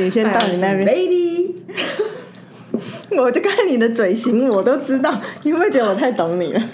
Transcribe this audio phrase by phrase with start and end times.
[0.00, 0.86] 你先到你那边。
[0.88, 1.54] ，Lady。
[3.18, 5.20] 我就看你的嘴型，我都知道。
[5.42, 6.60] 你会不会觉得我太懂你了？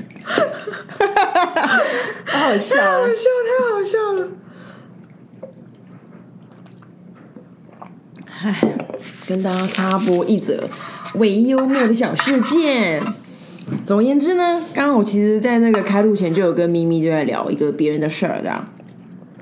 [2.27, 3.01] 好好笑啊！
[3.01, 4.29] 好笑，太好笑了。
[8.39, 8.61] 唉，
[9.27, 10.69] 跟大家插播一则
[11.15, 13.03] 伪幽默的小事件。
[13.83, 18.69] 总而言之呢，刚好其实，在那个开录前就有跟咪咪就在聊一个别人的事儿，这样。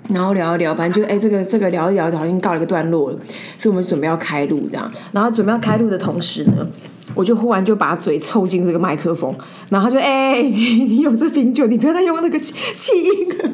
[0.09, 3.19] 然后聊一聊，反正就哎、这个这个聊一聊，好像告了一个段落了，
[3.57, 4.91] 所以我们准备要开录这样。
[5.13, 6.67] 然后准备要开录的同时呢，
[7.15, 9.35] 我就忽然就把嘴凑近这个麦克风，
[9.71, 13.51] 然后他就哎、 你你有这瓶酒，你不要再用那个气气音了。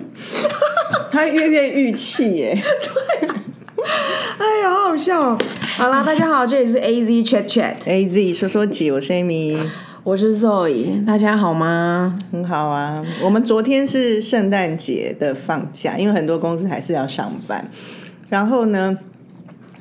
[1.10, 2.62] 他跃跃欲泣耶！
[3.21, 3.29] 对
[4.38, 5.38] 哎呀，好好笑、哦！
[5.77, 9.57] 好啦，大家好，这里是 A Z Chat Chat，A Z 说说姐，我是 Amy，
[10.02, 12.18] 我是 Zoe，大家好吗？
[12.32, 13.04] 很好啊。
[13.22, 17.70] 我们昨天是圣诞节的放假，因为很多公司还是要上班。
[18.30, 18.96] 然后呢，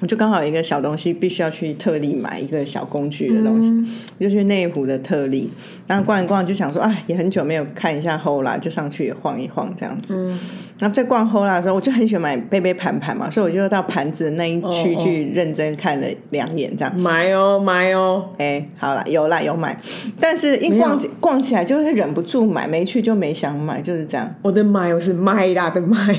[0.01, 5.49] 我就刚好有一个小东西，必须要去特例买一个小工具的东西，就去内湖的特例。
[5.87, 10.33] 然后逛一逛，就想说，哎，也很久没有看一下 Hola，就上去也晃一晃这样子。
[10.79, 16.97] 然后在逛 Hola 的时候，我就很喜欢买杯杯盘盘嘛，所以我就到盘子那一区去认真看了两眼，这样。
[16.97, 19.77] 买哦，买哦，哎，好啦，有啦，有买，
[20.17, 24.33] 但是一逛起逛起来就会忍不住买，没去就没想买，就是这样。
[24.41, 26.17] 我的买，我是卖啦的卖。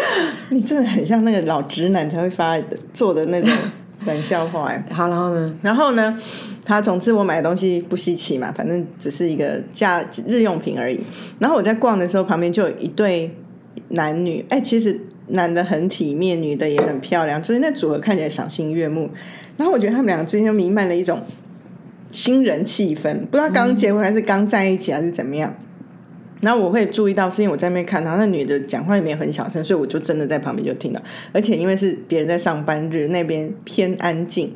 [0.50, 3.50] 你真的很像那个老直男才会发的做的那种
[4.04, 4.84] 冷笑话哎。
[4.90, 5.54] 好，然后呢？
[5.62, 6.18] 然后呢，
[6.64, 11.00] 他总之我买的东西不稀奇嘛，反正只是一个家日用品而已。
[11.38, 13.34] 然后我在逛的时候，旁边就有一对
[13.92, 19.08] 男女，哎，其实男的很体面，女的也很漂亮，所以那组合看起来赏心悦目。
[19.56, 21.22] 然后我觉得他们两个之间就弥漫了一种
[22.10, 25.54] 新人气氛，不知道刚结婚还是刚在一起还是怎么样。
[26.40, 31.00] 然后我会注意到，是因为我在那边看，然后那女的讲话也没有很小声，所以我就真的在旁边就听到。
[31.30, 34.52] 而且因为是别人在上班日，那边偏安静，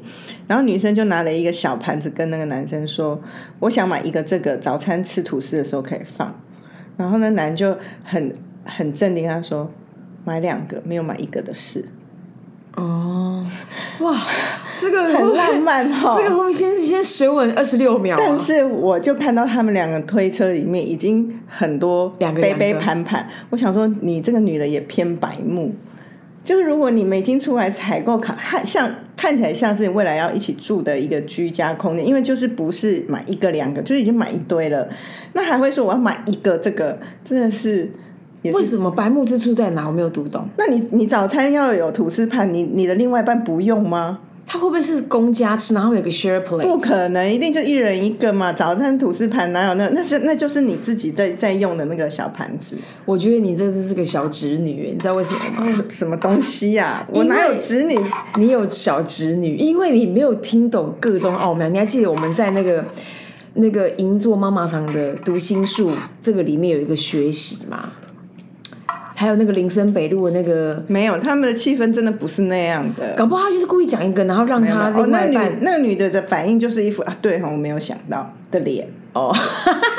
[0.48, 3.22] 然后女生就拿了一个小盘子跟那个男生说
[3.60, 6.42] ：“我想买一个这个，早餐吃吐司的时候可以放。”
[6.98, 8.34] 然后那男就很
[8.66, 9.70] 很镇定，他说
[10.24, 11.84] ：“买两个，没有买一个的事。
[12.74, 13.46] 哦，
[14.00, 14.14] 哇，
[14.78, 18.22] 这个”很浪漫哈、 这个会不会先先舌吻二十六秒、啊？
[18.22, 25.74] 但是我就看到他们两个推车里面已经很多两个杯杯盘盘，我想说你这个女的也偏白目，
[26.44, 34.86] 就是如果你们已经出来采购卡，看像看起来像是未来要一起住的一个居家空间，因为就是不是买一个两个，就是已经买一堆了，
[35.32, 37.90] 那还会说我要买一个这个，真的是。
[38.52, 39.86] 为什么白目之处在哪？
[39.86, 40.46] 我没有读懂。
[40.56, 44.18] 那你你早餐要有吐司盘，你你的另外一半不用吗？
[44.48, 46.62] 他会不会是公家吃，然后有个 share plate？
[46.62, 48.52] 不可能，一定就一人一个嘛。
[48.52, 49.88] 早餐吐司盘哪有那？
[49.88, 52.76] 那是那就是你自己在在用的那个小盘子。
[53.04, 55.84] 我觉得你这是个小侄女，你知道为什么吗？
[55.88, 57.98] 什么东西呀、我哪有侄女？
[58.36, 61.68] 你有小侄女，因为你没有听懂各种奥妙。
[61.68, 62.84] 你还记得我们在那个
[63.54, 65.90] 那个银座妈妈场的读心术
[66.22, 67.90] 这个里面有一个学习吗？
[69.18, 73.14] 还有那个林森北路的那个，没有，他们的气氛真的不是那样的。
[73.16, 79.34] 搞不好他就是故意讲一个，然后让他哦，那女另外一半那个女的的反应就是一副啊，对哈，我没有想到的脸，哦，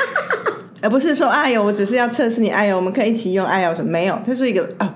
[0.80, 4.88] 而不是说哎呦，我只是要测试你，哎呦，我们可以一起用，哎呦什么没有，它是一个哦，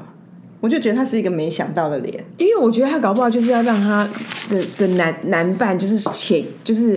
[0.60, 2.24] 我就觉得他是一个没想到的脸。
[2.38, 4.08] 因为我觉得他搞不好就是要让他
[4.48, 6.96] 的的男男伴就是潜就是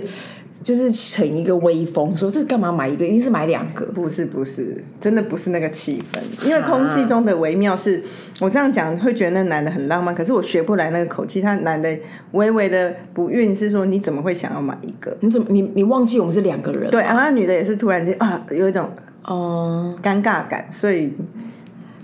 [0.65, 3.85] 就是逞一个威风，说这干嘛买一个，一定是买两个。
[3.93, 8.03] 不是不是，真的不是那个气氛，因为空气中的微妙是，
[8.41, 11.95] 我这样讲会觉得那男的很浪漫，可是我学不来那个口气，他男的
[12.31, 15.15] 微微的不韵是说你怎么会想要买一个？
[15.19, 16.89] 你怎么你你忘记我们是两个人？
[16.89, 18.89] 对，然后那女的也是突然间啊，有一种
[19.25, 21.13] 哦、尴尬感，所以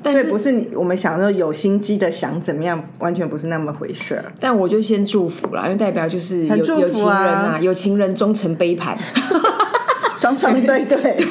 [0.04, 4.32] 但是不是你我们想说有心机的想怎么样，完全不是那么回事儿。
[4.40, 8.98] 但我就先祝福啦，因为代表就是有有情人啊，有情人终成杯盘。
[10.18, 11.26] 双双对对 对，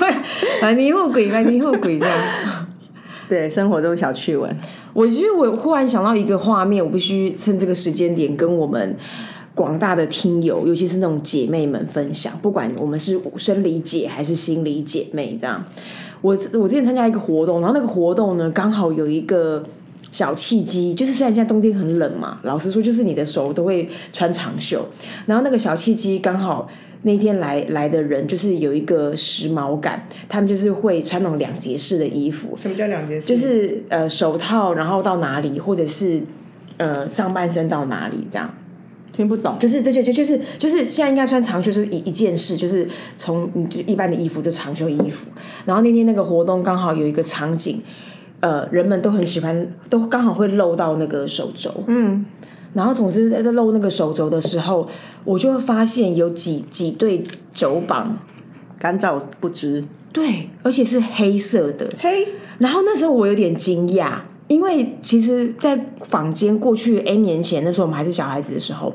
[0.60, 2.18] 反正后鬼，反正后鬼这样。
[3.28, 4.56] 对，生活中小趣闻。
[4.92, 8.96] 我觉得我忽然想到一个画面，我必须趁这个时间点跟我们
[9.54, 15.64] 广大的听友，尤其是那种姐妹们分享，不管我们是生理姐还是心理姐妹，这样。
[16.20, 19.64] 我我之前参加一个活动，然后那个活动呢，刚好有一个
[20.12, 24.86] 小契机，就是虽然现在冬天很冷嘛，老实说，就是你的手都会穿长袖，
[25.26, 26.68] 然后那个小契机刚好。
[27.02, 33.26] 那天来来的人就是有一个时髦感，他们就是会穿那种两节式的衣服，什么叫两节式？
[33.26, 36.20] 就是呃手套，然后到哪里，或者是
[36.76, 38.54] 呃上半身到哪里这样。
[39.12, 39.56] 听不懂。
[39.58, 42.86] 就是对对对，就是就是现在应该穿长袖，就是一一件事，就是
[43.16, 45.28] 从你就一般的衣服就长袖衣服。
[45.64, 47.80] 然后那天那个活动刚好有一个场景，
[48.40, 51.72] 呃，人们都很喜欢，都刚好会露到那个手肘。
[51.86, 52.24] 嗯，
[52.72, 54.88] 然后总之在露那个手肘的时候，
[55.24, 57.22] 我就会发现有几几对
[57.52, 58.18] 肘膀，
[58.78, 61.90] 干燥不知，对，而且是黑色的。
[61.98, 62.26] 嘿，
[62.58, 64.20] 然后那时候我有点惊讶，
[64.50, 68.92] 因为其实，在坊间过去 N 年前，那时候我们还是小孩子的时候，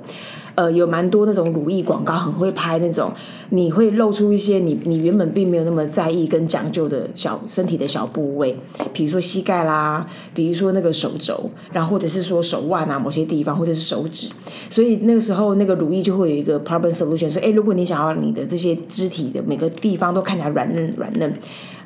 [0.55, 3.09] 呃，有蛮多那种乳液广告，很会拍那种，
[3.51, 8.53] 你会露出一些你你原本并没有那么在意跟讲究的小身体的小部位，
[8.91, 14.27] 比如说膝盖啦，比如说那个手肘，然后或者是说手腕啊某些地方，或者是手指。
[14.69, 21.33] 所以那个时候那个乳液就会有一个 problem solution，说，哎，如果你想要你的这些肢体的每个地方都看起来软嫩软嫩，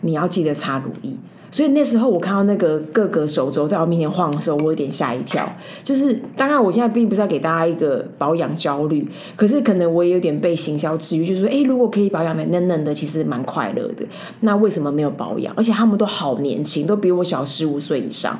[0.01, 1.15] 你要记得擦乳液。
[1.51, 5.47] 所以那时候我看到那个各个手肘在我面前晃的时候，我有点吓一跳。
[5.83, 14.05] 就是当然，我现在并不是要给大家一个保养焦虑，可是可能我也有点被行销治愈，就是说，哎，如果可以保养的嫩嫩的，其实蛮快乐的。
[14.41, 15.53] 那为什么没有保养？
[15.55, 18.39] 而且他们都好年轻，都比我小十五岁以上。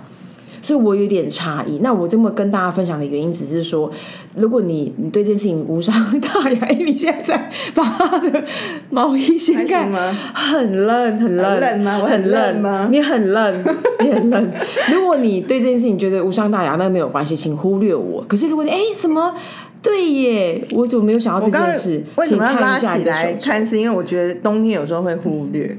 [0.62, 1.80] 所以我有点诧异。
[1.82, 3.92] 那我这么跟大家分享的原因，只是说，
[4.36, 8.44] 如果你你对这件事情无伤大雅，因为你现在在把他的
[8.90, 9.90] 毛衣掀开，
[10.34, 13.64] 很冷，很冷，很冷吗我很很冷吗你很冷，
[14.00, 14.52] 你很冷。
[14.94, 18.24] 如果你对这件事情觉得无伤大雅，那没有关系，请忽略我。
[18.28, 19.34] 可是如果你哎什么？
[19.82, 22.04] 对耶，我怎么没有想到这件事？
[22.18, 23.30] 为什么要拉请看一下起。
[23.30, 23.66] 来看？
[23.66, 25.78] 是因为我觉得冬天有时候会忽略，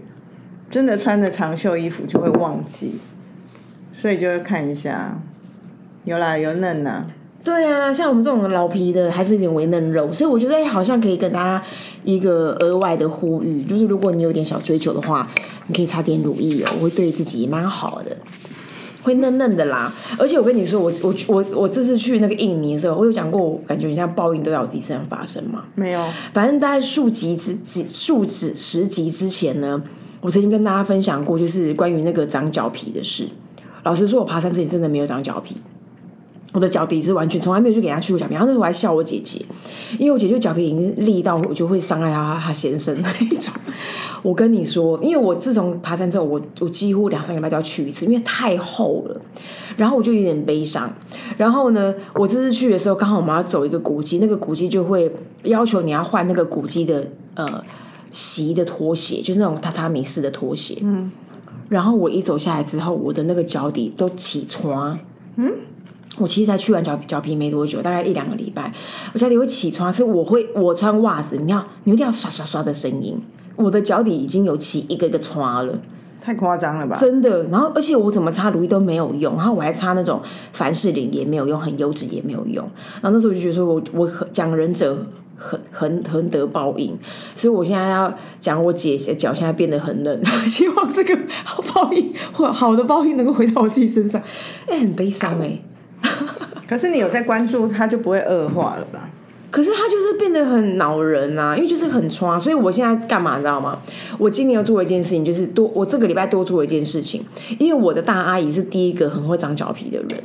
[0.71, 2.93] 真的穿着长袖衣服就会忘记，
[4.01, 5.21] 所以就会看一下。
[6.05, 7.05] 有啦，有嫩呐、
[7.45, 11.63] 对啊，像我们这种老皮的，还是有点微嫩肉，所以我觉得哎，好像可以跟大家
[12.05, 15.29] 一个额外的呼吁，就是如果你有点小追求的话，
[15.67, 18.17] 你可以擦点乳液哦，会对自己蛮好的。
[19.03, 25.65] 会嫩嫩的啦，而且我跟你说，我我我我这次去那个印尼的时候，我有讲过，我感觉你像报应都要我自己身上发生嘛。
[25.75, 26.05] 没有，
[26.35, 29.83] 反正大概数集之几数指十集之前呢，
[30.21, 33.29] 我曾经跟大家分享过，就是关于那个长脚皮的事。
[33.83, 35.57] 老实说，我爬山之前真的没有长脚皮，
[36.53, 38.35] 我的脚底是完全从来没有去给人家去过脚皮。
[38.35, 39.41] 然后那时候我还笑我姐姐，
[39.99, 43.53] 因为我姐姐脚皮已经是利到我就会伤害她她先生那一种。
[44.23, 49.19] 我跟你说，因为我自从爬山之后，我我几乎两三个礼拜都要去一次，因为太厚了，
[49.79, 50.93] 然后我就有点悲伤。
[51.39, 55.11] 然后呢，我这次去的时候，刚好我们要走一个古迹，那个古迹就会
[55.45, 57.65] 要求你要换那个古迹的呃
[58.11, 60.77] 席的拖鞋，就是那种榻榻米式的拖鞋。
[60.83, 61.11] 嗯。
[61.71, 64.99] 然后我一走下来之后，我的那个脚底都起疮。
[65.37, 65.51] 嗯。
[66.19, 68.71] 我其实才去完脚脚皮没多久，大概一两个礼拜，
[69.15, 73.19] 我脚底会起疮，是我会我穿袜子，你要你一定要刷刷刷的声音，
[73.57, 75.79] 我的脚底已经有起一个一个疮了。
[76.21, 76.95] 太夸张了吧？
[76.97, 77.45] 真的。
[77.45, 80.21] 然后，而且我怎么擦乳液都没有用，然后我还擦那种
[80.53, 82.69] 凡士林也没有用，很油脂也没有用。
[83.01, 85.07] 然后那时候我就觉得说我我很讲仁者
[85.43, 86.95] 很很很得报应，
[87.35, 94.23] 所以我现在要讲我姐的脚现在变得很冷， 希望这个好报应或好的报应能够回到我自己身上。
[94.69, 95.59] 哎、很悲伤哎、
[96.69, 99.09] 可是你有在关注，它就不会恶化了吧？
[99.51, 103.79] 可是它就是变得很恼人啊，因为就是很抓，所以我现在干嘛你知道吗？
[104.17, 107.25] 我今年要做一件事情，就是多我这个礼拜多做一件事情，
[107.59, 110.23] 因为我的大阿姨是第一个很会长脚皮的人，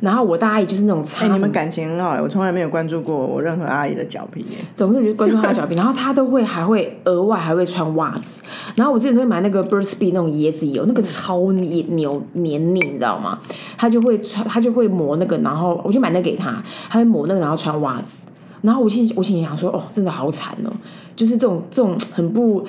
[0.00, 8.42] 然后我大阿姨就是那种哎、擦你们感情很好哎、我从来没有关注过我任何阿姨的脚皮耶、总之我就关注她的脚皮，然后她都会还会额外还会穿袜子，
[8.74, 13.38] 然后我之前都会买那个 Burt's Bees 那种椰子油，那个超黏牛黏腻，你知道吗？
[13.78, 18.26] 她就会穿，她就会抹那个，然后我就买那个给她，她会抹那个，然后穿袜子。
[18.62, 20.72] 然后我心我心里想说，哦，真的好惨哦，
[21.14, 22.66] 就是这种这种很不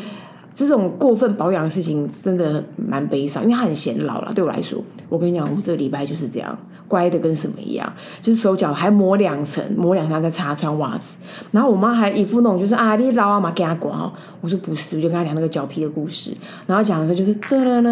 [0.58, 4.32] 这种过分保养的事情，真的蛮悲伤，因为她很显老了。
[4.34, 11.16] 对我来说，我跟你讲，我这个礼拜就是这样，乖的跟什么一样，就是手脚还抹两层，抹两层再擦穿袜子。
[11.52, 14.12] 然后我妈还一副那种就是啊，你老啊嘛给她刮哦，
[14.42, 16.36] 我说不是，我就跟她讲那个脚皮的故事，
[16.66, 17.92] 然后讲的时候就是哒啦啦，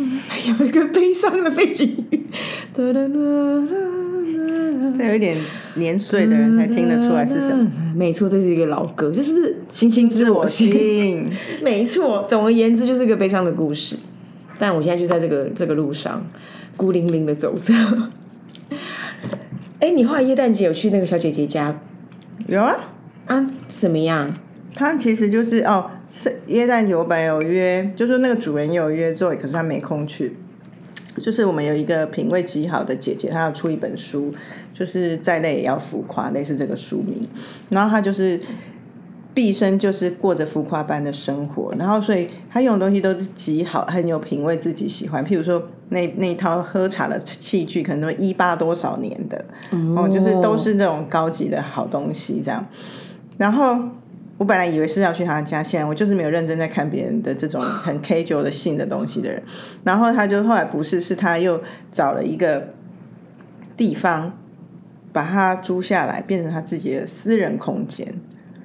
[0.48, 2.24] 有一个悲伤的背景音，
[2.74, 4.01] 哒啦啦啦啦。
[4.96, 5.36] 这有一点
[5.74, 7.70] 年岁的人才听得出来是什么。
[7.94, 10.72] 没错，这是一个老歌，这是不是星星知我心？
[10.72, 11.30] 心，
[11.62, 13.96] 没错，总而言之就是一个悲伤的故事。
[14.58, 16.24] 但我现在就在这个这个路上，
[16.76, 17.74] 孤零零的走着。
[19.80, 21.80] 哎，你后来耶诞节有去那个小姐姐家
[22.46, 22.76] 有啊。
[23.26, 23.50] 啊？
[23.66, 24.32] 怎么样？
[24.74, 30.36] 她其实就是哦，是耶诞节我本来有约，就是那个主人有约 Zoe，可是他没空去。
[31.18, 34.32] 就是我们有一个品味极好的姐姐，她要出一本书，
[34.72, 37.20] 就是再累也要浮夸，类似这个书名。
[37.68, 38.40] 然后她就是
[39.34, 45.24] 毕生就是过着浮夸般的生活，然后所以她用的东西都是极好，很有品味，自己喜欢。
[45.24, 49.44] 譬如说那那一套喝茶的器具，可能都一八多少年的，
[49.96, 52.66] 哦，就是都是这种高级的好东西这样。
[53.38, 53.76] 然后
[54.42, 59.40] 我本来以为是要去他家，现在我就是没有认真在看别人的这种很 casual 的性的东西的人。
[59.84, 62.70] 然后他就后来不是，是他又找了一个
[63.76, 64.36] 地方，
[65.12, 68.12] 把它租下来，变成他自己的私人空间。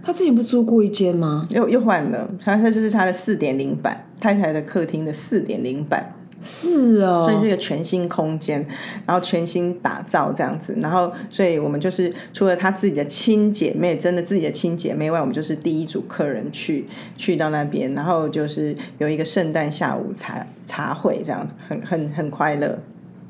[0.01, 1.45] 他之前不租过一间吗？
[1.51, 6.15] 又又换了，他他这是他的四点零版，太太的客厅的四点零版。
[6.39, 8.65] 是哦，所以是一个全新空间，
[9.05, 16.85] 然后全新打造这样子，然后所以我们就是除了他自己的亲姐妹，真的自己的亲姐妹外，我们就是第一组客人去
[17.17, 22.77] 去到那边，然后就是有一个圣诞下午茶茶会这样子，很很很快乐。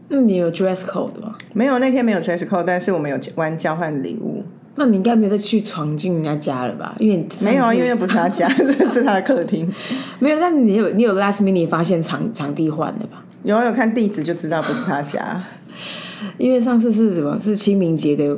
[0.10, 1.36] 那你有 dress code 吗？
[1.54, 4.37] 没有，那天没有 dress code，但是我们有玩交换礼物。
[4.80, 6.96] 那你应该没有再去闯进人家家了吧？
[7.00, 8.48] 因为没有啊，因为那不是他家，
[8.94, 9.68] 是他的客厅。
[10.20, 13.24] 没有，那你有你有 last minute 发现场场地换了吧？
[13.44, 15.44] 有有看地址就知道不是他家。
[16.38, 17.40] 因为上次是什么？
[17.40, 18.38] 是清明节的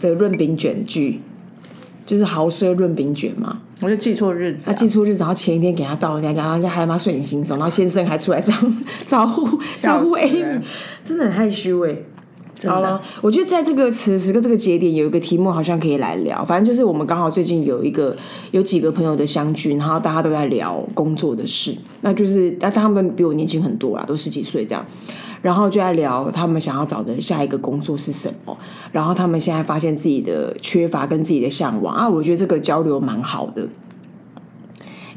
[0.00, 1.20] 的润饼卷剧，
[2.04, 3.60] 就是豪奢润饼卷嘛。
[3.80, 8.52] 我就记错日子，他记错日子，然后前一天给他到人家家，人家还妈睡眼惺忪，然后先生还出来招
[9.06, 10.60] 招呼招呼 Amy，
[11.02, 11.94] 真的很害羞哎。
[12.66, 16.44] 好了，我觉得在这个此时跟这个节点，有一个题目好像可以来聊。
[16.44, 18.16] 反正就是我们刚好最近有一个
[18.50, 21.74] 有几个朋友的相聚，然后大家都在聊工作的事。
[22.00, 24.84] 那就是那他们比我年轻很多啦，都十几岁这样。
[25.42, 28.56] 然后就在聊他们想要找的下一个工作是什么，
[28.92, 32.08] 然后他们现在发现自己的缺乏跟自己的向往啊。
[32.08, 33.68] 我觉得这个交流蛮好的，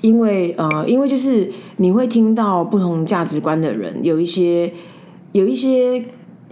[0.02, 4.74] 因为呃，因为就是你会听到不同价值观的人有一些
[5.32, 6.04] 有一些。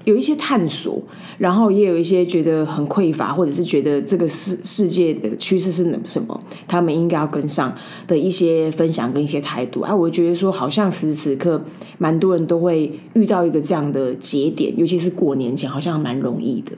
[0.05, 1.01] 有一些探索，
[1.37, 7.73] 然后也有一些觉得很匮乏，或者是觉得这个世世界的趋势是什么，他们应该要跟上
[8.07, 9.81] 的一些分享跟一些态度。
[9.81, 11.61] 啊，我觉得说好像此时此刻，
[11.97, 16.71] 蛮多人都会遇到一个这样的节点，尤其是过年前，好像蛮容易的。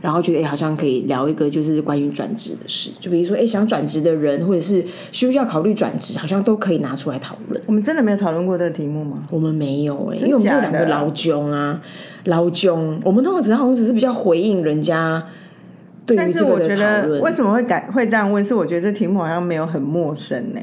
[0.00, 7.62] 然后觉得哎，好像可以聊一个就是关于转职的事，就比如说哎，想转职的人，或者是需不需要考虑转职，好像都可以拿出来讨论。
[7.66, 9.14] 我们真的没有讨论过这个题目吗？
[9.30, 11.78] 我们没有哎，因为我们就两个老囧啊，
[12.24, 13.00] 老囧。
[13.04, 15.22] 我们通常只好像只是比较回应人家
[16.06, 17.20] 对于这个讨论。
[17.20, 18.44] 为什么会改会这样问？
[18.44, 20.60] 是我觉得这题目好像没有很陌生呢，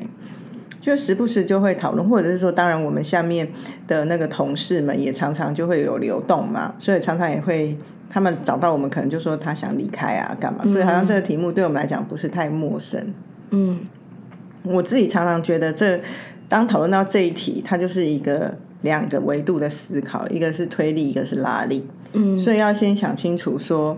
[0.82, 3.48] 就时不时就会讨论，或者是说，当然我们下面
[3.88, 7.78] 的那个同事们也常常就会有流动嘛，所以常常也会。
[8.10, 10.64] 他们找到我们，可能就说他想离开啊，干嘛？
[10.64, 13.14] 所以好像这个题目对我们来讲不是太陌生。
[13.50, 13.80] 嗯，
[14.64, 16.00] 我自己常常觉得，这
[16.48, 21.86] 当讨论到这一题，它就是一个两个维度的思考，一个是推力，一个是拉力。
[22.14, 23.98] 嗯，所以要先想清楚，说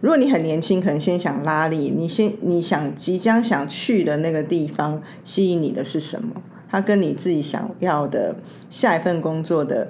[0.00, 6.42] 如果你很年轻，可能先想拉力，你先你想即将想去的那个地方吸引你的是什么？
[6.68, 8.36] 它跟你自己想要的
[8.68, 9.88] 下一份工作的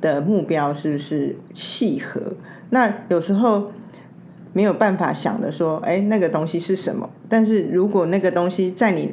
[0.00, 2.20] 的目标是不是契合？
[2.70, 3.72] 那有时候
[4.52, 7.10] 没有办法想的说，哎，那个东西是什么？
[7.28, 9.12] 但是如果那个东西在你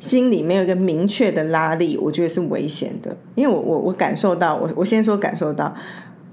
[0.00, 3.16] 心里没有一个明确的拉力，我觉得是危险的。
[3.34, 5.74] 因为我我我感受到，我我先说感受到，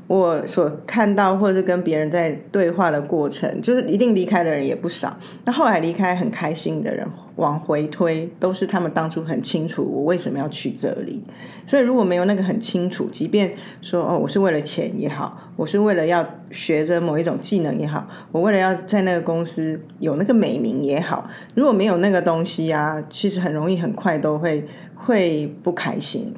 [0.07, 5.17] 我所看到或者是跟别人在对话的过程，就是一定离开的人也不少。
[5.45, 7.07] 那后来离开很开心的人。
[7.35, 11.21] 往回推，都是他们当初很清楚我为什么要去这里。
[11.67, 26.33] 所以如果没有那个很清楚，即便说哦，我是为了钱也好，我是为了要学着某一种技能也好，我为了要在那个公司有那个美名也好，如果没有那个东西啊，其实很容易很快都会会不开心。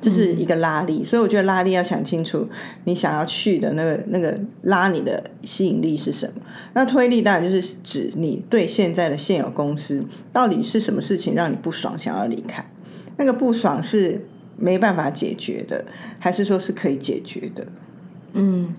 [0.00, 2.48] 就是一个拉力，所以我觉得拉力要想清楚，
[2.84, 6.42] 你想要去的那个那个拉你的吸引力是什么。
[6.74, 12.64] 那推力当然就是指你对现在的现有公司到底是什么事情让你不爽，想要离开。
[13.16, 14.24] 那个不爽是
[14.56, 15.84] 没办法解决的，
[16.18, 17.66] 还是说是可以解决的？
[18.34, 18.74] 嗯，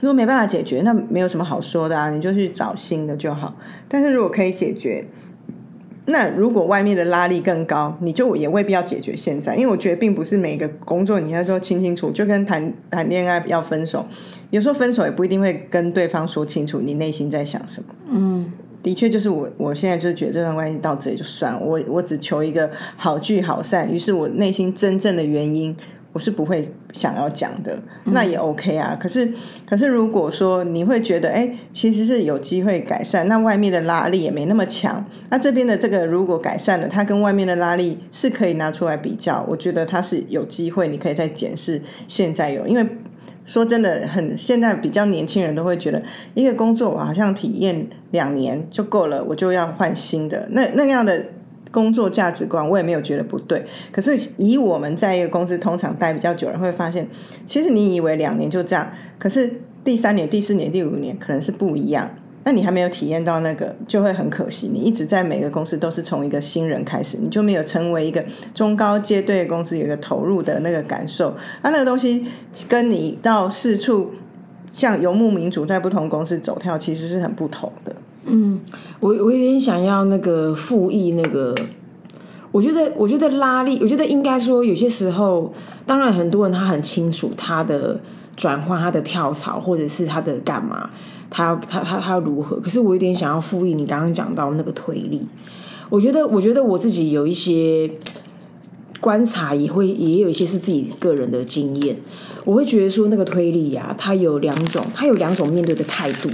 [0.00, 3.54] 如果没办法解决，那没有什么好说的啊，你就去找新的就好。
[3.86, 5.06] 但是如果可以解决，
[6.06, 14.04] 那如果外面的拉力更高，你就也未必要解决现在，因为我觉得并不是每个工作你要说清清楚，就跟谈谈恋爱要分手，
[14.50, 17.88] 有时候分手也不一定会跟对方说清楚你内心在想什么。
[18.10, 25.74] 嗯，的确就是我我现在就是觉得这段关系到这里就算，我我只求一个好聚好散，于是我内心真正的原因。
[26.14, 28.96] 我是不会想要讲的，那也 OK 啊。
[28.98, 29.30] 可是，
[29.68, 35.04] 可是如果说你会觉得，哎，其实是有机会改善，那外面的拉力也没那么强。
[35.30, 39.44] 那这边的这个如果改善了，它跟外面的拉力是可以拿出来比较。
[39.48, 42.64] 我觉得它是有机会，你可以再检视现在有。
[42.68, 42.86] 因为
[43.44, 46.00] 说真的，很现在比较年轻人都会觉得，
[46.34, 50.46] 一个工作我好像体验两年就够了，我就要换新的。
[50.52, 51.26] 那那样的。
[51.74, 53.66] 工作价值观，我也没有觉得不对。
[53.90, 57.04] 可是以我们在一个公司通常待比较久，人会发现，
[57.44, 58.88] 其实你以为两年就这样，
[59.18, 62.08] 可是第三年、第四年、第五年可能是不一样。
[62.44, 64.70] 那你还没有体验到那个，就会很可惜。
[64.72, 71.34] 你一直在每个公司都是从一个新人开始，你就没有成为一个中高阶对公司有一个投入的那个感受。
[71.62, 72.26] 那那个东西
[72.68, 74.12] 跟你到四处。
[74.70, 77.94] 像游牧民族在不同公司走跳，其实是很不同的。
[78.26, 78.60] 嗯。
[79.00, 81.54] 我我有点想要那个复议那个，
[82.50, 85.52] 我觉得我觉得拉力，我觉得应该说有些时候，
[85.84, 88.00] 当然很多人他很清楚他的
[88.34, 90.88] 转换、他的跳槽或者是他的干嘛，
[91.28, 95.26] 他要他他他要如何，可是我有点想要复议你刚刚讲到那个推力，
[95.90, 97.90] 我觉得我觉得我自己有一些
[99.00, 101.94] 观察，也会也有一些是自己个人的经验，
[102.46, 106.30] 我会觉得说那个推力呀、它有两种，它有两种面对的态度。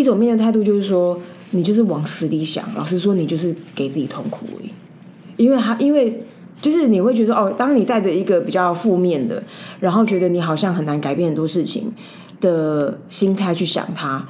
[0.00, 4.70] 一种面对态度就是说，你就是往死里想，老实说，你就是给自己痛苦而已。
[5.36, 6.24] 因为他，因为
[6.60, 9.42] 就是你会觉得哦，当你带着一个比较负面的，
[9.78, 11.92] 然后觉得你好像很难改变很多事情
[12.40, 14.26] 的心态去想它，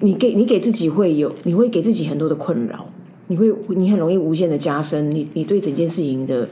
[0.00, 2.86] 你给你给自己会有，你会给自己很多的困扰，
[3.28, 6.48] 你会你很容易无限的加深你你对整件事情的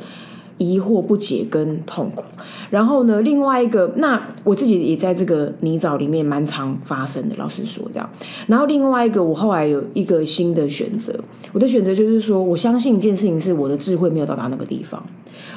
[0.58, 2.24] 疑惑、不解跟痛苦。
[2.70, 8.10] 然后呢，另外一个，那我自己也在这个泥沼里面蛮常发生的，老实说这样。
[8.46, 11.14] 然后另外一个，我后来有一个新的选择，
[11.52, 15.02] 我的选择就是说，我相信一件事情是我的智慧没有到达那个地方。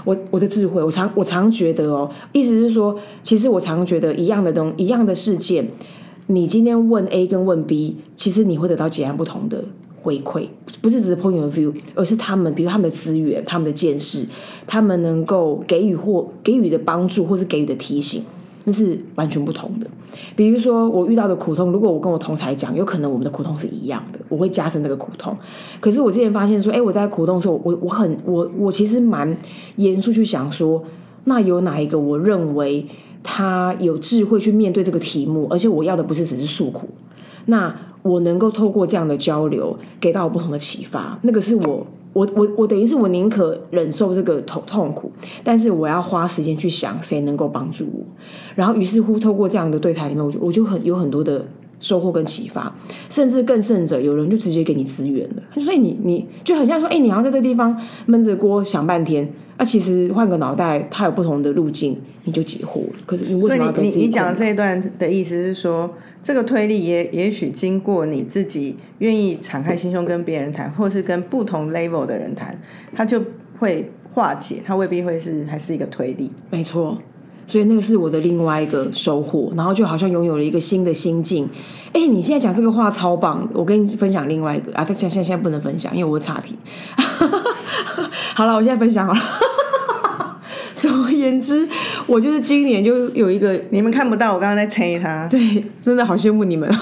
[0.05, 5.67] 我我的智慧，我常我常觉得哦，意思是说，其实我常觉得一样的东一样的事件，
[6.27, 9.63] 你今天问 A 跟问 B，其实你会得到截然不同的
[10.01, 10.47] 回馈，
[10.81, 14.25] 不是只是 point of view，而是他们，比如他们的资源、他们的见识，
[14.65, 18.23] 他们能够给予或给予的帮助，或是给予的提醒，
[18.65, 19.87] 那是完全不同的。
[20.35, 25.37] 比如说我遇到的苦痛，如果我跟我同才讲，有可能我们的苦痛是一样的，我会加深这个苦痛。
[25.79, 29.37] 可是我之前发现说，哎，我在苦痛的时候，我我很我我其实蛮
[29.75, 30.83] 严肃去想说，
[31.25, 32.85] 那有哪一个我认为
[33.21, 36.87] 他有智慧去面对这个题目，而且我要的不是只是诉苦，
[37.45, 41.85] 那我能够透过这样的交流，给到我不同的启发，那个是我。
[42.11, 45.11] 我我我等于是我宁可忍受这个痛痛苦，
[45.43, 48.03] 但是我要花时间去想谁能够帮助我。
[48.55, 51.45] 然后于是乎，透过这样的对谈里面，我就我就很有很多的
[51.79, 52.75] 收获跟启发，
[53.11, 55.43] 甚至更甚者，有人就直接给你资源了。
[55.53, 62.99] 他就说：“哎，你你就很像说，哎，你好像在这个地方闷着锅想半天，啊，其实换个脑袋，它有不同的路径，你就解惑了。
[63.05, 65.87] 可是你为什么要跟你你你讲这一段的意思是说，
[66.21, 72.59] 这个推力也也许经过你自己愿意敞开心胸跟别人谈，或是跟不同 level 的人谈，
[72.95, 73.23] 它就
[73.57, 76.29] 会化解，它未必会是还是一个推力。
[76.49, 76.97] 没错，
[77.47, 81.49] 所以那个是我的另外一个收获，然后就好像拥有了一个新的心境。
[81.93, 86.57] 哎，你现在讲这个话超棒，我跟你分享另外一个啊，但现现在现在不能分享，因为我岔题。
[88.35, 89.19] 好了，我现在分享好了。
[90.79, 91.67] 总而言之，
[92.07, 96.69] 我就是今年就有一个你们看不到我刚刚在催他，对，真的好羡慕你们。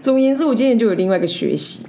[0.00, 1.80] 总而言之，我今年就有另外一个学习，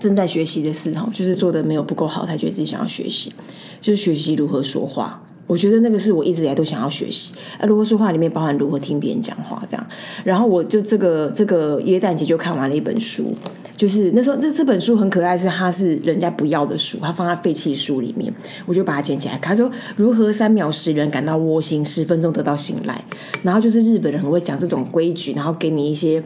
[0.00, 3.32] 正在学习的事哈，就是做的没有不够好，才觉得自己想要学习，
[3.80, 5.22] 就是学习如何说话。
[5.46, 7.30] 我觉得那个是我一直以来都想要学习。
[7.58, 9.86] 啊，如何说话里面包含如何听别人讲话这样。
[10.24, 13.34] 然后我就这个这个耶诞节就看完了一本书，
[13.80, 18.30] 就是那时候这这本书很可爱，是它是人家不要的书，它放在废弃书里面，
[18.66, 19.56] 我就把它捡起来看。
[19.56, 23.02] 他说如何三秒使人感到窝心，十分钟得到醒来。
[23.42, 26.22] 然后就是日本人很会讲这种规矩，然后给你一些。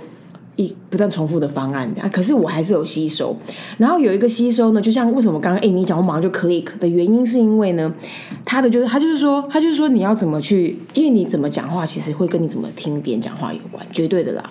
[0.56, 3.36] 一不断重复的方案，这样，可是我还是有吸收。
[3.78, 7.92] 然后有一个吸收呢，就像为什么刚刚诶你讲我马上就 click 的原因，是因为呢，
[8.44, 14.48] 他的就是他就是说他就是说你要怎么去，因为你怎么讲话，其实会跟你怎么听别人讲话有关，绝对的啦。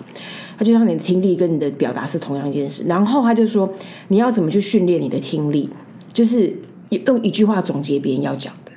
[0.58, 2.84] 他就像你的听力跟你的表达是同样一件事。
[2.86, 3.72] 然后他就说
[4.08, 5.70] 你要怎么去训练你的听力，
[6.12, 6.54] 就是
[6.90, 8.72] 用一句话总结别人要讲的。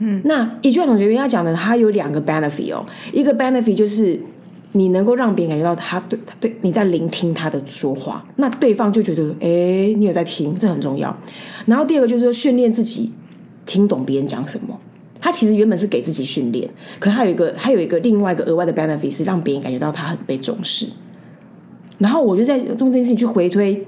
[0.00, 4.20] 嗯，那一句话总结别人要讲的，它有两个 benefit 哦，一个 benefit 就是。
[4.72, 11.16] 你能够让别人感觉到他对他对你在聆听他的说话，那对方就觉得哎，你有在听，这很重要。
[11.66, 13.10] 然后第二个就是说训练自己
[13.66, 14.78] 听懂别人讲什么。
[15.20, 16.66] 他其实原本是给自己训练，
[16.98, 20.86] 可他有一个还有一个另外一个额外的 benefit 是让别人感觉到他很被重视。
[21.98, 23.86] 然后我就在用这件事情去回推，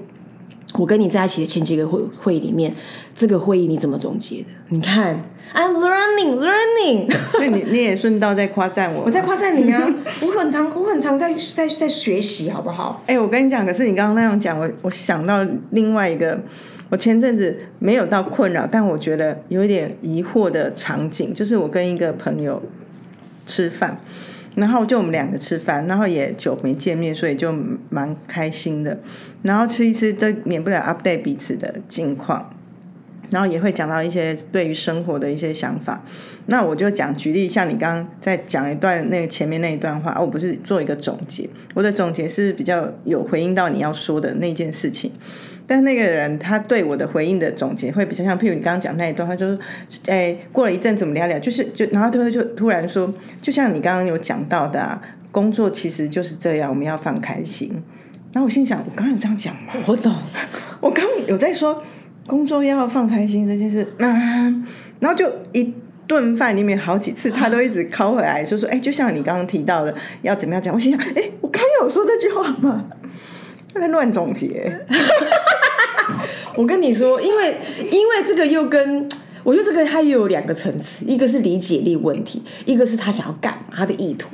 [0.75, 2.73] 我跟你在一起的前几个会会议里面，
[3.15, 4.45] 这个会议你怎么总结的？
[4.69, 5.23] 你看
[5.53, 7.11] ，I'm learning, learning。
[7.31, 9.03] 所以你你也顺道在夸赞我。
[9.05, 9.87] 我在夸赞你啊！
[10.21, 13.03] 我很常我很常在在在学习，好不好？
[13.05, 16.41] 哎、我跟你讲，可是你刚刚那样讲，我我想到另外一个，
[16.89, 22.59] 我前阵子没有到困扰，但我觉得有一点疑惑的场景，就是我跟一个朋友
[23.45, 23.99] 吃饭，
[24.55, 27.53] 然后就我们两个吃饭，然后也久没见面，所以就
[27.89, 28.99] 蛮开心的。
[29.41, 32.53] 然后吃一吃，就免不了 update 彼此的近况。
[33.31, 36.03] 然后也会讲到一些对于生活的一些想法。
[36.45, 45.11] 那我就讲举例，像你刚刚在讲一段那个前面那一段话，我不是做一个总结，我的总结是比较有回应到你要说的那件事情。
[45.65, 49.47] 但那个人他对我的回应的总结会比较像，譬如你刚刚讲那一段，他就
[49.89, 57.81] 是，哎，过了一阵怎么聊聊，就是就然后他就突然说，就像你刚刚有讲到的，啊，工作其实就是这样，我们要放开心。
[58.33, 59.73] 然 后我心想，我刚刚有这样讲吗？
[59.85, 60.13] 我懂，
[60.81, 61.81] 我刚有在说
[62.27, 64.11] 工作要放开心这件事，啊，
[64.99, 65.73] 然后就一
[66.07, 70.73] 顿饭里面好几次，他都一直拷回来，说说，哎，就像你刚刚提到的，要怎么样讲？
[70.73, 72.85] 我心想，哎，我刚有说这句话吗？
[73.79, 74.79] 在乱总结。
[76.55, 77.55] 我跟你说，因为
[77.89, 79.07] 因为这个又跟
[79.43, 84.29] 我觉得这个它又有两个层次，一个是理解力问题，一个是他想要干嘛，他的意图。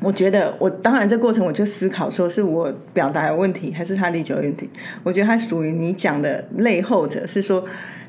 [0.00, 4.70] 我觉得我当然这过程我就思考说，是我表达有问题，还是他理解有问题？
[5.02, 7.64] 我觉得他属于你讲的类后者，是说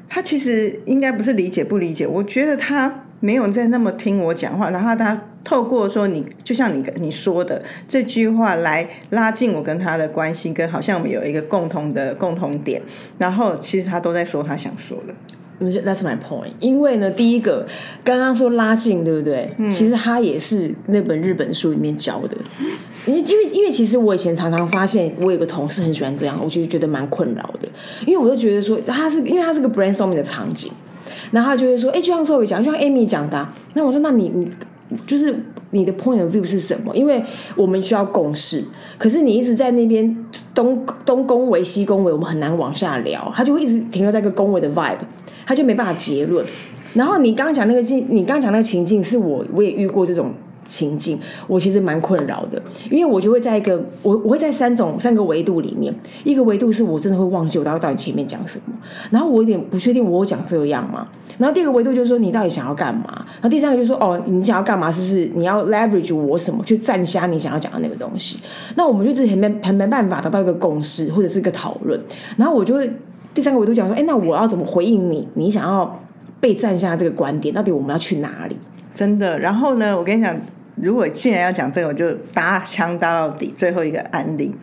[0.08, 5.20] 他其实应该不是理解不理解，我觉得他没有在那么听我讲话，然后他。
[5.46, 12.82] 透过说你，就像你你说的这句话来拉近我跟他的关系，跟好像我们有一个共同的共同点，
[13.18, 15.14] 然后其实他都在说他想说的。
[15.58, 16.52] That's my point。
[16.60, 17.66] 因为呢，第一个
[18.04, 19.50] 刚刚说拉近，对不对？
[19.70, 22.36] 其实他也是那本日本书里面教的。
[23.06, 27.70] 因为因为因为其实我以前常常发现，我有个同事很喜欢这样，我就觉得蛮困扰的。
[28.06, 30.70] 因为我就觉得说，他是因为他是个 brainstorming 的场景，
[31.32, 34.50] 然后他就会说，哎，就像周伟讲，就像 Amy 讲的，那我说，那你你。
[35.06, 35.36] 就是
[35.72, 36.96] 你的 point of view 是什么？
[36.96, 37.24] 因为
[37.56, 38.64] 我们需要共识，
[38.98, 45.00] 可是你一直在那边东东恭维西恭维，我们很难往下聊，他就会一直停留在一个恭维的 vibe，
[45.46, 46.46] 他就没办法结论。
[46.94, 50.34] 然后你刚刚讲那个境，你刚刚讲那个情境，是我我也遇过这种。
[50.66, 58.74] 情境，我其实蛮困扰的，因为我就会在一个我我会在三种三个维度里面，一个维度是我真的会忘记我到底到底前面讲什么，
[59.12, 63.04] 然后我有点不确定我讲这样嘛，然后第二个维度就是说你到底想要干嘛，
[63.36, 68.40] 然后第三个就是说哦你想要干嘛是不是你要 leverage 我什么去站下你想要讲的那个东西，
[68.76, 72.00] 那我们就自己没很没办法达到一个共识或者是一个讨论，
[72.38, 72.92] 然后我就会
[73.34, 75.28] 第三个维度讲说，哎那我要怎么回应你？
[75.36, 76.02] 你想要
[76.40, 78.56] 被站下这个观点，到底我们要去哪里？
[78.94, 80.36] 真的，然后呢，我跟你讲。
[80.76, 83.54] 如果既然要讲这个，我就搭枪搭到底。
[83.56, 84.54] 最后一个案例，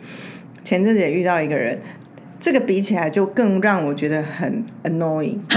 [0.63, 1.79] 前阵子也遇到一个人，
[2.39, 5.39] 这个比起来就更让我觉得很 annoying。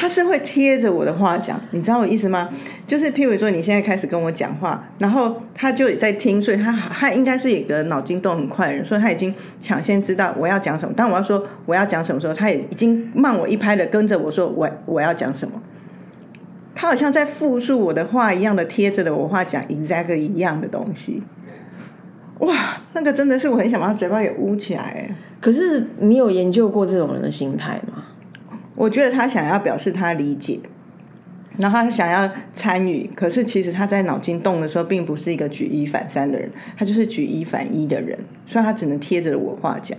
[0.00, 2.48] 他是会贴着我的话讲，你知道我意思吗？
[2.86, 10.94] 就是譬如说，你现在开始跟我讲话，然后他就在听，所以他他应该是一个脑筋动很快的人，所以他已经抢先知道我要讲什么。
[10.94, 15.60] 当我要说我要讲什么时候，他也已经慢我一拍的跟着我说我我要讲什么。
[16.80, 21.20] 他好像在复述我的话一样的贴着的我话讲，exactly 一样的东西。
[22.38, 22.54] 哇，
[22.92, 25.10] 那个真的是我很想把他嘴巴给捂起来。
[25.40, 28.04] 可是你有研究过这种人的心态吗？
[28.76, 30.60] 我觉得他想要表示他理解，
[31.56, 39.98] 然后他想要参与，可是其实他在脑筋动的时候，并不是一个举一反三的人，他就是举一反一的人，所以他只能贴着我话讲。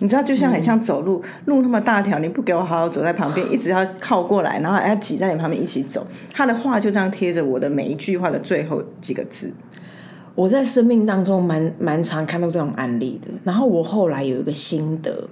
[0.00, 6.06] 你知道，就像很像走路，路那么大条，你不给我好好走在旁边， 一直要靠过来，然后还要挤在你旁边一起走。
[6.32, 9.52] 他的话就这样贴着我的每一句话的最后几个字。
[10.34, 13.28] 我在生命当中蛮蛮常看到这种案例的。
[13.42, 15.28] 然后我后来有一个心得，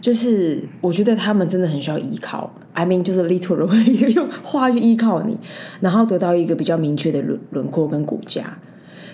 [0.00, 5.38] 就是我觉得他们真的很需要依靠，I mean 就是 literally 用话去依靠你，
[5.78, 8.58] 然后得到一个比较明确的轮轮廓跟骨架。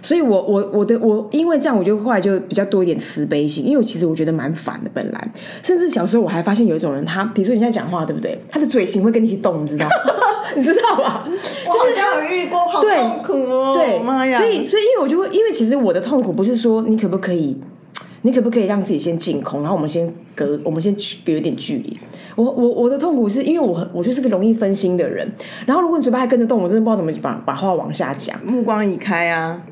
[0.02, 5.32] 所以，我我我的我，因为这样，我就后来就比较多一点慈悲心，因为我其实我觉得蛮烦的，本来，
[5.62, 8.38] 甚至小时候我还发现有一种人，他比如说你现在讲话，对不对？
[8.48, 9.86] 他的嘴型会跟你一起动，你知道？
[10.56, 11.24] 你知道吧？
[11.28, 11.32] 就
[11.86, 13.72] 是这样遇过，好痛苦哦！
[13.72, 14.36] 对，妈呀！
[14.36, 17.56] 所以，所以，因为我就会，因为其实我的痛苦不是说你可不可以，
[18.22, 20.92] 你可不可以让自己先净空，然后我们先隔，我们先
[21.24, 21.96] 隔一点距离。
[22.34, 25.30] 我我我的痛苦是因为我我就是个容易分心的人，
[25.66, 29.62] 然后如果你嘴巴还跟着动，我真的不知道怎么把把话往下讲，目光移开啊。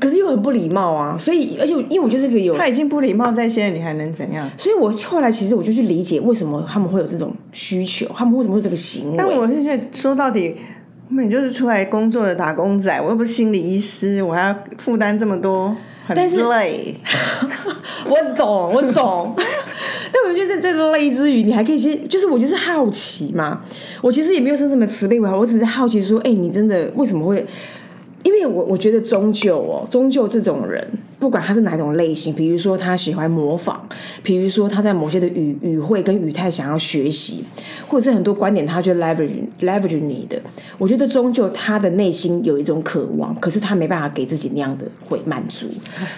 [0.00, 4.48] 可是又很不礼貌啊，所以而且因为我就是个有他已经不礼貌在先，你还能怎样？
[4.56, 9.16] 所以我后来其实我就去理解为什么他们会有这种需求，他们为什么会这个行为。
[9.16, 10.56] 但我现在说到底，
[11.08, 16.16] 我们就是出来工作的打工仔，我又不是心理医师，我还要负担这么多，很
[16.48, 16.96] 累。
[18.08, 19.34] 我懂，我懂。
[20.12, 23.60] 但我觉得在累之余，你还可以先，就是我就是好奇嘛。
[24.00, 27.44] 我其实也没有说什么慈悲为怀，我只是好奇说，哎，你真的为什么会？
[28.24, 30.82] 因为我我觉得终究哦，终究这种人，
[31.18, 33.78] 不管他是哪种类型，比如说他喜欢模仿，
[34.22, 37.44] 比如说他在某些的语语汇跟语态想要学习，
[37.86, 40.40] 或者是很多观点他就 leverage leverage 你的，
[40.78, 45.68] 我觉得终究他的内心有一种渴望，可是他没办法给自己那样的会满足，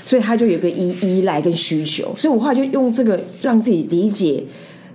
[0.05, 4.45] 所以他就有个依依赖跟需求，所以我后来就用这个让自己理解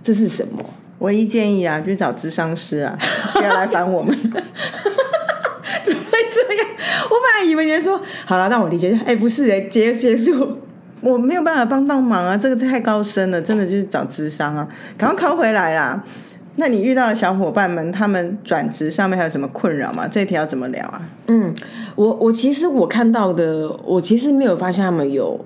[0.02, 0.64] 这是什么？
[1.00, 2.98] 唯一建议啊，去找智商师啊，
[3.34, 4.18] 不要来烦我们。
[6.44, 9.00] 我本来以为你说好了，那我理解。
[9.06, 10.58] 哎，不是哎，结结束，
[11.02, 16.04] 我没有办法帮到忙啊，这个太高深了，真的就是找智商啊，赶快考回来啦。
[16.58, 20.08] 那你遇到的小伙伴们，他们转职上面还有什么困扰吗？
[20.08, 21.02] 这题要怎么聊啊？
[21.28, 21.54] 嗯，
[21.96, 25.44] 我我其实我看到的，我其实没有发现他们有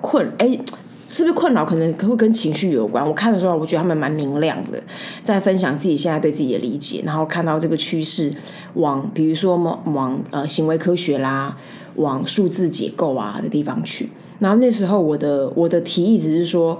[0.00, 0.56] 困，哎，
[1.06, 1.64] 是不是困扰？
[1.64, 3.06] 可能会跟情绪有关。
[3.06, 4.82] 我看的时候，我觉得他们蛮明亮的，
[5.22, 8.32] 在分享自己现在对自己的理解，然后看到这个趋势
[8.74, 11.56] 往，比如说往呃行为科学啦，
[11.96, 14.08] 往数字结构啊的地方去。
[14.38, 16.78] 然后那时候我的我的提议只是说。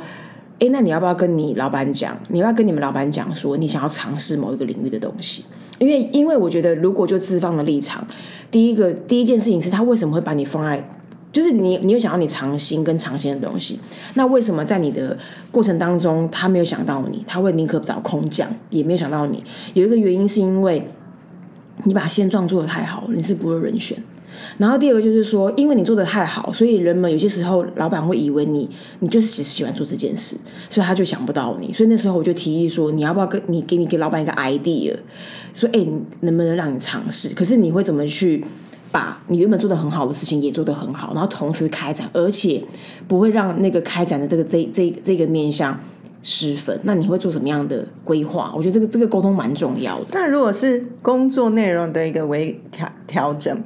[0.60, 2.16] 哎，那你要不要跟你老板讲？
[2.28, 5.44] 你要不要跟你们老板讲说，你想要尝试某一个领域的东西？
[5.80, 8.06] 因为，因为我觉得，如果就资方的立场，
[8.52, 10.88] 第一个第一件事情是他为什么会把你放在，
[11.34, 13.76] 就是你，你有想要你尝新跟尝鲜的东西，
[14.14, 15.18] 那为什么在你的
[15.50, 19.42] 过程当中，他没有想到你，他会宁可找空降，也没有想到你？
[19.74, 20.88] 有一个原因是因为
[21.82, 23.98] 你把现状做的太好，你是不会人选。
[24.58, 28.70] 然后第二个就是说，因为你做的太好，所以人们有些时候老板会以为你
[29.00, 30.36] 你就是只喜欢做这件事，
[30.70, 31.72] 所以他就想不到你。
[31.72, 34.94] 所以那时候我就提议说，你要不要跟你给你给老板一个 idea，
[35.52, 35.84] 说哎，
[36.20, 37.28] 能不能让你尝试？
[37.30, 38.44] 可是你会怎么去
[38.94, 42.62] 把你原本做的很好的事情也做得很好，然后同时开展，而且
[43.08, 45.76] 不会让那个开展的这个这这这个面向
[46.22, 46.78] 失分？
[46.84, 48.52] 那你会做什么样的规划？
[48.56, 50.06] 我觉得这个这个沟通蛮重要的。
[50.12, 53.60] 但如果是工作内容的一个微调调整。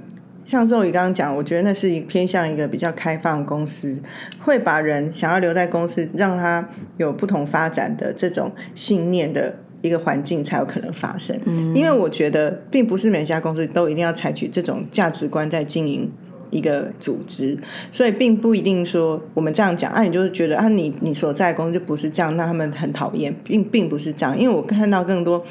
[0.47, 4.01] 像周宇刚刚讲，我觉得那是偏向一个比较开放公司，
[4.41, 11.38] 会把人想要留在公司，让他有不同发展的这种信念的一个环境才有可能发生。
[11.45, 16.11] 嗯，因为我觉得并不是每家公司都一定要采取这种价值观在经营
[16.51, 17.59] 一个组织，
[17.93, 24.38] 所以并不一定说我们这样讲，啊，你就是觉得啊，你你所在公司就不是这样，那他们很讨厌，并并不是这样。
[24.38, 25.45] 因为我看到更多，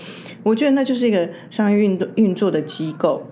[0.43, 3.25] 我觉得那就是一个商业运运作的机构。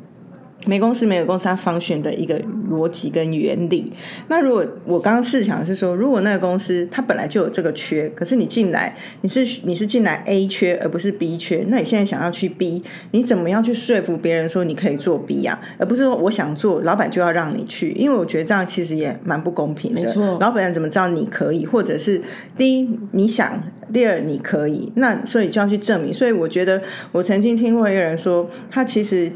[0.65, 3.91] 每公司每个公司它方选的一个逻辑跟原理。
[4.27, 15.59] 那如果我刚刚试想是说，如果那个公司它本来就有这个缺，可是你进来你是你是进来 A 缺而不是 B 缺，那你现在想要去 B，你怎么样去说服别人说你可以做 B 呀？
[15.77, 20.01] 而不是说我想做，老板就要让你去，因为我觉得这样其实也蛮不公平的。
[20.01, 22.21] 没错，老板怎么知道你可以，或者是
[22.57, 26.13] 第一你想，第二你可以，那所以就要去证明。
[26.13, 29.31] 所以我觉得我曾经听过一个人说，他其实。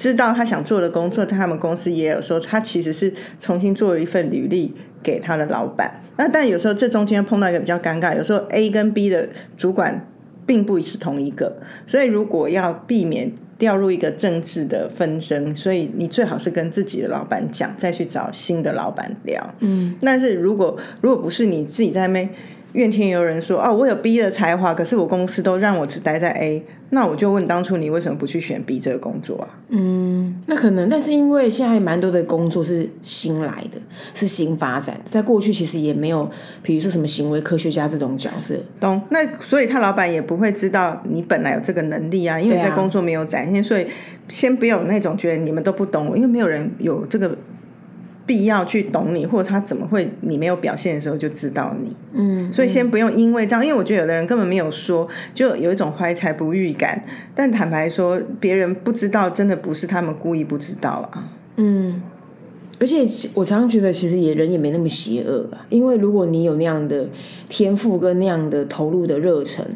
[0.00, 6.00] 知道他想做的工作，他们公司也有说，他其实是重新做了一份履历给他的老板。
[6.16, 10.08] 那但有时候这中间碰到一个比较尴尬，有时候 A 跟 B 的主管
[10.46, 19.54] 并不是同一个，所以如果要避免掉入一个政治的纷争，所以你最好是跟自己的老板讲，再去找新的老板聊。
[19.58, 22.30] 嗯，但是如果如果不是你自己在那边。
[22.72, 26.62] 怨天尤人说：“哦，我有 B 的才华，可是我公司都让我只待在 A。
[26.92, 33.80] 那我就问，当初你为什么不去选 B 这个工作啊？”嗯，那可能，但是因为现在蛮多的工作是新来的，
[34.12, 36.28] 是新发展，在过去其实也没有，
[36.62, 38.56] 比如说什么行为科学家这种角色。
[38.80, 39.00] 懂？
[39.10, 43.86] 那所以他老板也不会知道你本来有这个能力啊，因为在工作没有展现，所以
[44.28, 47.36] 先不要有那种觉得你们都不懂我，因为没有人有这个。
[48.30, 57.04] 必要去懂你，或者他怎么会你没有表现的时候就知道你，嗯，所以先不用因为这样，因为我觉得有的人根本没有说，就有一种怀才不遇感。
[57.34, 61.28] 但坦白说，别人不知道，真的不是他们故意不知道啊。
[61.56, 62.00] 嗯，
[62.78, 63.02] 而且
[63.34, 67.08] 我常常觉得，其实也人也没那么邪恶啊，因为如果你有那样的
[67.48, 69.66] 天赋跟那样的投入的热忱。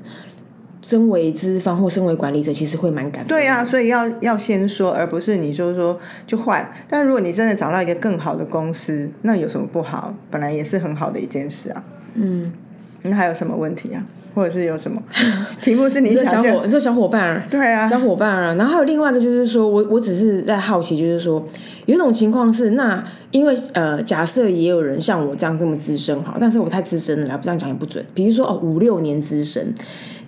[0.84, 6.70] 身为资方或身为管理者，其实会蛮感对啊，所以要要先说，而不是你就说就换。
[6.86, 10.14] 但如果你真的找到一个更好的公司，那有什么不好？
[10.30, 11.82] 本来也是很好的一件事啊。
[12.12, 12.52] 嗯，
[13.00, 14.04] 那还有什么问题啊？
[14.34, 15.00] 或者是有什么
[15.62, 18.54] 题目是你想小伙，你说小伙伴对啊，小伙伴啊。
[18.56, 21.42] 然后还有另外一个就是说，我我只是在好奇，就是说
[21.86, 28.04] 有一种情况是，那因为呃，假设也有人像我这样这么资深好，但是我太资深了，不这样讲也不准。
[28.12, 29.72] 比如说哦，五六年资深。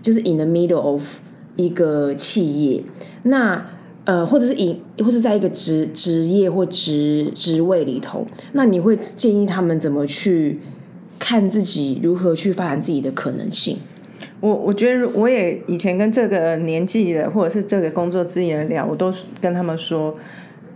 [0.03, 1.03] 就是 in the middle of
[1.57, 2.83] 一个企业，
[3.23, 3.67] 那
[4.05, 10.61] 呃，或者是 in 或者在一个职职业或职职位里头，那你会建议他们怎么去
[11.19, 13.79] 看自己，如何去发展自己的可能性？
[14.41, 20.15] 我我觉得我也以前跟这个年纪的或者是这个工作资源聊，我都跟他们说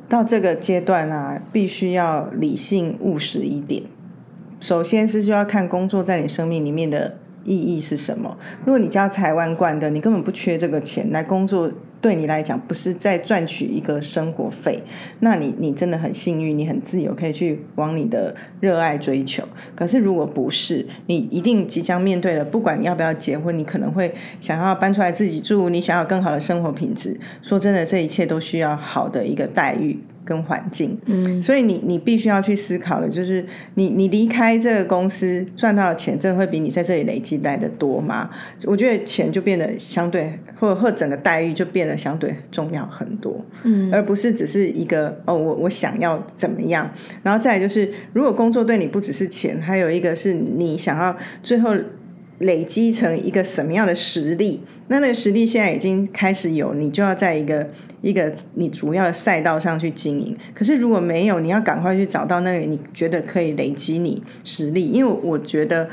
[0.08, 3.82] 到这个阶段啊，必须要理性务实一点。
[4.58, 7.19] 首先是就要看工作在你生命里面的。
[7.44, 8.36] 意义是什么？
[8.64, 14.82] 如果你家财万贯的，你根本不缺这个钱来工作，对你来讲不是在赚取一个生活费，
[15.20, 19.42] 那你你真的很幸运，你很自由，可以去往你的热爱追求。
[19.74, 27.18] 可是如果不是，你一定即将面对了，不管你要不要结婚，你可能会想要搬出来自己住，你想要更好的生活品质。
[27.42, 29.98] 说真的，这一切都需要好的一个待遇。
[30.30, 38.30] 跟环境，嗯，所以你你必须要去思考的，就是你你离开这个公司赚到的钱，真的会比你在这里累积来的多吗？
[38.64, 46.88] 我觉得钱就变得相对，或或整个待遇就变得相对重要很多，嗯，而不是只是一个哦，我我想要怎么样，
[47.24, 51.74] 然后再就是，如果工作对你不只是钱，还有一个是你想要最后
[52.38, 57.68] 累积成一个什么样的实力，那那个实力现在已经开始有，你就要在一个。
[58.02, 64.88] 一个你主要的赛道上去经营，可是如果没有，你要赶快去找到那个你觉得可以累积你实力。
[64.88, 65.88] 因为我觉得，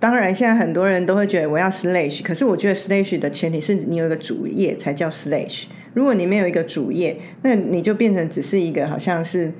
[0.00, 5.64] 当然现在很多人都会觉得我要 slash，可是我觉得 slash 的前提是你有一个主业才叫 slash。
[5.94, 9.52] 如果你没有一个主业，那你就变成只是一个好像是。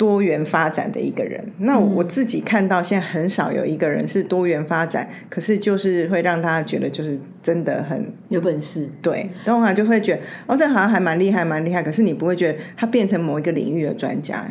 [0.00, 8.88] 多元发展的一个人，那我自己看到现在很少有一个人是多元发展，可是就是会让他觉得就是真的很有本事。
[9.02, 11.82] 对，通常就会觉得哦，这好像还蛮厉害，蛮厉害。
[11.82, 14.50] 可是你不会觉得他变成某一个领域的专家。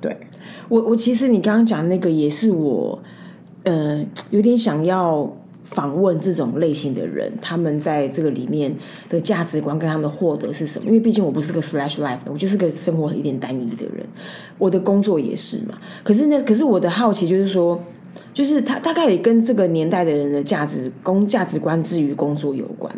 [0.00, 0.16] 对
[0.68, 3.02] 我，我其实你刚刚讲那个也是我，
[3.64, 5.36] 呃，有点想要。
[5.64, 8.74] 访问这种类型的人，他们在这个里面
[9.08, 10.86] 的价值观跟他们的获得是什么？
[10.86, 14.06] 因为毕竟我不是个 slash life 的，我就是个生活有点单一的人，
[14.58, 15.78] 我的工作也是嘛。
[16.02, 17.82] 可是呢，可是我的好奇就是说。
[18.32, 22.94] 就是他大概也跟这个年代的人的价值、工价值观至于工作有关。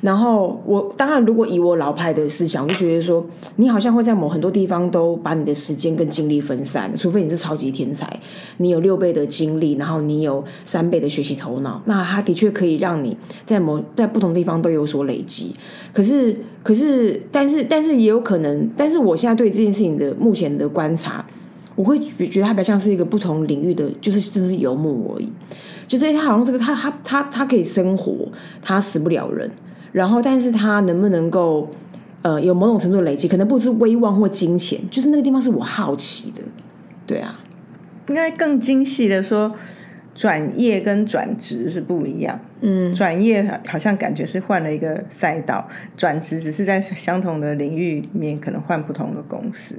[0.00, 3.24] 然后我当然，如果以我老派的思想，我就觉得说，
[3.56, 8.18] 你好像会在某很多地方都把你的时间跟精力分散，除非你是超级天才，
[8.58, 15.54] 你有六倍的精力，然后你有三倍的学习头脑，那他的确可以让你在某在不同地方都有所累积。
[15.92, 21.24] 可是，可是，但是，但是也有可能，但是我现在对这件事情的目前的观察。
[21.78, 25.30] 我会觉得他比较像是一个不同领域的，就是真是游牧而已。
[25.86, 28.26] 就是他好像这个，他他他他可以生活，
[28.60, 29.48] 他死不了人。
[29.92, 31.70] 然后，但是他能不能够
[32.22, 36.42] 呃有某种程度的累积，可能不是威望或金钱，就是那个地方是我好奇的。
[37.06, 37.38] 对啊，
[38.08, 39.54] 应该更精细的说，
[40.16, 42.40] 转业跟转职是不一样。
[42.60, 49.76] 嗯，转业好像感觉是换了一个赛道，转职只是在相同的领域里面可能换不同的公司。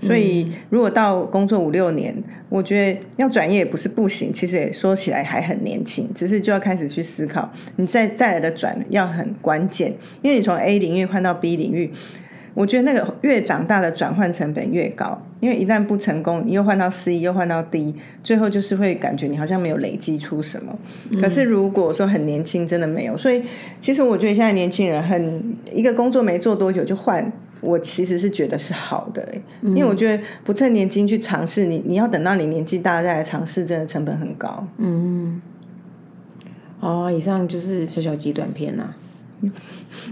[0.00, 2.14] 所以，如果到工作五六年，
[2.48, 4.32] 我觉得要转业也不是不行。
[4.32, 11.92] 其实也说起来还很年轻，只是就要开始去思考，你再再来的转要很关键，因为你从 A 领域换到 B 领域，
[12.54, 15.20] 我觉得那个越长大的转换成本越高。
[15.40, 20.76] 因为一旦不成功，你又换到 C，又换到 D，最后就是会感觉你好像没有累积出什么。
[21.20, 23.16] 可是如果说很年轻，真的没有。
[23.16, 23.42] 所以
[23.78, 27.32] 其实我觉得现在年轻人很一个工作没做多久就换。
[27.60, 29.26] 我其实是觉得是好的，
[29.62, 34.66] 因为我觉得不趁年轻去尝试，你你要等到你年纪大再来尝试，真的成本很高。
[34.76, 35.40] 嗯，
[36.80, 38.94] 哦，以上就是小小极短片呐，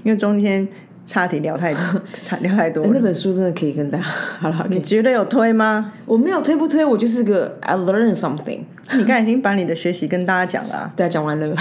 [0.02, 0.66] 因为中间
[1.06, 2.84] 差题聊太多， 差聊太多。
[2.88, 4.04] 那本书真的可以跟大家
[4.40, 5.92] 好了，你觉得有推吗？
[6.04, 8.60] 我没有推不推，我就是个 I learn something。
[8.92, 11.56] 你刚才已经把你的学习跟大家讲了， 大家讲完了，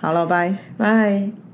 [0.00, 1.45] 好了，拜拜。